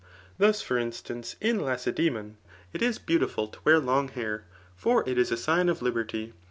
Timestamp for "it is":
2.73-2.97, 5.07-5.31